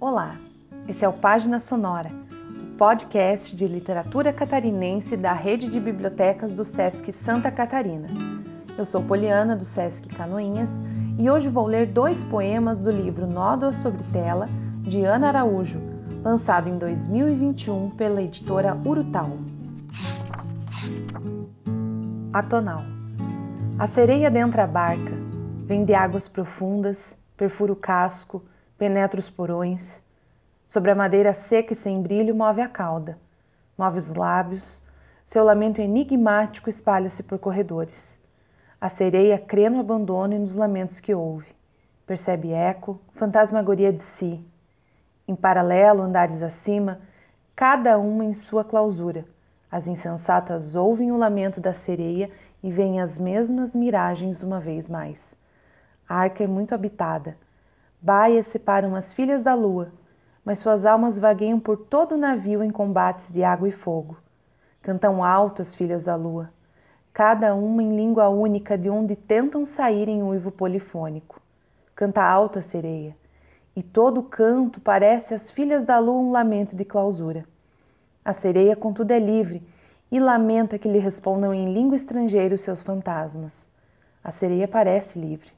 [0.00, 0.34] Olá,
[0.88, 2.08] esse é o Página Sonora,
[2.58, 8.06] o podcast de literatura catarinense da rede de bibliotecas do SESC Santa Catarina.
[8.78, 10.80] Eu sou Poliana, do SESC Canoinhas,
[11.18, 14.48] e hoje vou ler dois poemas do livro Nódoa sobre Tela,
[14.80, 15.78] de Ana Araújo,
[16.24, 19.36] lançado em 2021 pela editora Urutau.
[22.32, 22.80] Atonal.
[23.78, 25.12] A sereia dentra a barca,
[25.66, 28.42] vem de águas profundas, perfura o casco,
[28.80, 30.02] penetra os porões.
[30.66, 33.18] Sobre a madeira seca e sem brilho move a cauda,
[33.76, 34.80] move os lábios,
[35.22, 38.18] seu lamento enigmático espalha-se por corredores.
[38.80, 41.54] A sereia crê no abandono e nos lamentos que ouve.
[42.06, 44.42] Percebe eco, fantasmagoria de si.
[45.28, 47.00] Em paralelo, andares acima,
[47.54, 49.26] cada uma em sua clausura.
[49.70, 52.30] As insensatas ouvem o lamento da sereia
[52.62, 55.36] e veem as mesmas miragens uma vez mais.
[56.08, 57.36] A arca é muito habitada
[58.02, 59.92] Baias separam as filhas da lua,
[60.42, 64.16] mas suas almas vagueiam por todo o navio em combates de água e fogo.
[64.80, 66.50] Cantam alto as filhas da lua,
[67.12, 71.42] cada uma em língua única de onde tentam sair em uivo polifônico.
[71.94, 73.14] Canta alto a sereia,
[73.76, 77.44] e todo o canto parece às filhas da lua um lamento de clausura.
[78.24, 79.62] A sereia, contudo, é livre
[80.10, 83.68] e lamenta que lhe respondam em língua estrangeira os seus fantasmas.
[84.24, 85.50] A sereia parece livre,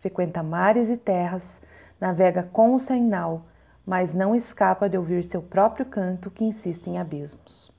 [0.00, 1.60] frequenta mares e terras,
[2.02, 3.44] navega com o sem nau,
[3.86, 7.70] mas não escapa de ouvir seu próprio canto que insiste em abismos.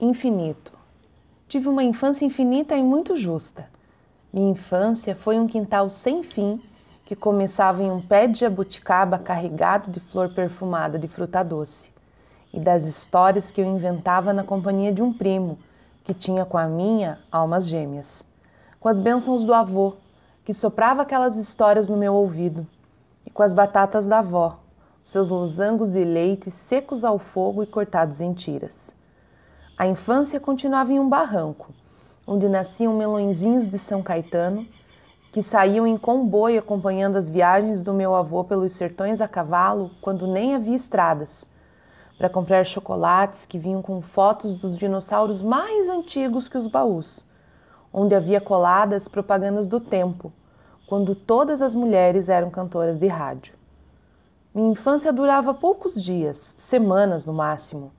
[0.00, 0.72] Infinito.
[1.48, 3.68] Tive uma infância infinita e muito justa.
[4.32, 6.62] Minha infância foi um quintal sem fim
[7.04, 11.90] que começava em um pé de jabuticaba carregado de flor perfumada de fruta doce,
[12.54, 15.58] e das histórias que eu inventava na companhia de um primo,
[16.04, 18.24] que tinha com a minha almas gêmeas,
[18.78, 19.96] com as bênçãos do avô,
[20.48, 22.66] que soprava aquelas histórias no meu ouvido,
[23.26, 24.60] e com as batatas da avó,
[25.04, 28.94] seus losangos de leite secos ao fogo e cortados em tiras.
[29.76, 31.74] A infância continuava em um barranco,
[32.26, 34.66] onde nasciam melõezinhos de São Caetano,
[35.30, 40.26] que saíam em comboio acompanhando as viagens do meu avô pelos sertões a cavalo quando
[40.26, 41.50] nem havia estradas,
[42.16, 47.28] para comprar chocolates que vinham com fotos dos dinossauros mais antigos que os baús
[47.92, 50.32] onde havia coladas propagandas do tempo,
[50.88, 53.52] quando todas as mulheres eram cantoras de rádio.
[54.54, 57.92] Minha infância durava poucos dias, semanas no máximo,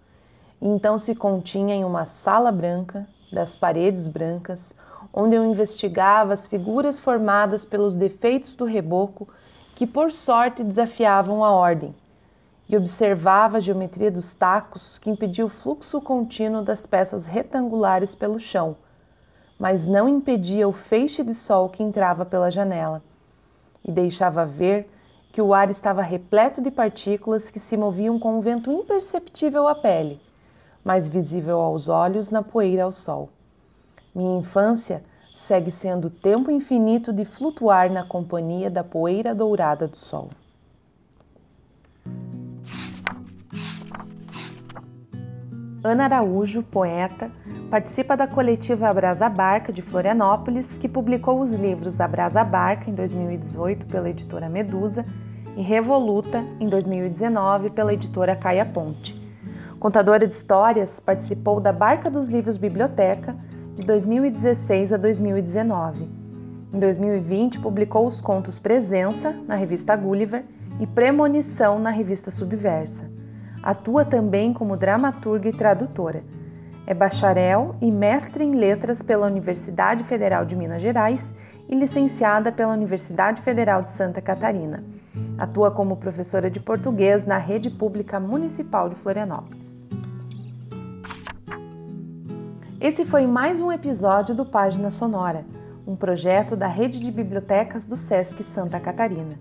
[0.60, 4.74] então se continha em uma sala branca, das paredes brancas,
[5.14, 9.30] onde eu investigava as figuras formadas pelos defeitos do reboco
[9.76, 11.94] que, por sorte, desafiavam a ordem,
[12.68, 18.40] e observava a geometria dos tacos que impedia o fluxo contínuo das peças retangulares pelo
[18.40, 18.76] chão
[19.60, 23.04] mas não impedia o feixe de sol que entrava pela janela
[23.86, 24.90] e deixava ver
[25.34, 29.76] que o ar estava repleto de partículas que se moviam com um vento imperceptível à
[29.76, 30.20] pele,
[30.84, 33.30] mas visível aos olhos na poeira ao sol.
[34.16, 35.04] Minha infância
[35.36, 40.30] segue sendo o tempo infinito de flutuar na companhia da poeira dourada do sol.
[45.82, 47.32] Ana Araújo, poeta,
[47.70, 53.86] participa da coletiva Abrasa Barca de Florianópolis, que publicou os livros Abrasa Barca em 2018
[53.86, 55.06] pela editora Medusa
[55.56, 59.16] e Revoluta em 2019 pela editora Caia Ponte.
[59.80, 63.34] Contadora de histórias, participou da Barca dos Livros Biblioteca
[63.74, 66.10] de 2016 a 2019.
[66.74, 70.44] Em 2020, publicou os contos Presença na revista Gulliver
[70.78, 73.19] e Premonição na revista Subversa.
[73.62, 76.24] Atua também como dramaturga e tradutora.
[76.88, 81.36] É bacharel e mestre em letras pela Universidade Federal de Minas Gerais
[81.68, 84.84] e licenciada pela Universidade Federal de Santa Catarina.
[85.38, 89.88] Atua como professora de português na Rede Pública Municipal de Florianópolis.
[92.82, 95.44] Esse foi mais um episódio do Página Sonora,
[95.86, 99.38] um projeto da Rede de Bibliotecas do SESC Santa Catarina.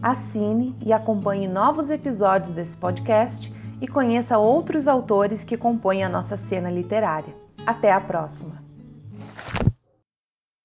[0.00, 6.36] Assine e acompanhe novos episódios desse podcast e conheça outros autores que compõem a nossa
[6.36, 7.34] cena literária.
[7.66, 8.65] Até a próxima!